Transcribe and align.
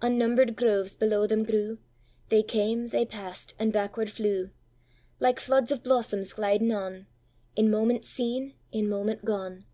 Unnumber'd 0.00 0.56
groves 0.56 0.96
below 0.96 1.26
them 1.26 1.42
grew, 1.42 1.76
They 2.30 2.42
came, 2.42 2.86
they 2.88 3.04
pass'd, 3.04 3.52
and 3.58 3.74
backward 3.74 4.08
flew, 4.08 4.48
Like 5.20 5.38
floods 5.38 5.70
of 5.70 5.82
blossoms 5.82 6.32
gliding 6.32 6.72
on, 6.72 7.06
In 7.56 7.70
moment 7.70 8.02
seen, 8.02 8.54
in 8.72 8.88
moment 8.88 9.26
gone. 9.26 9.66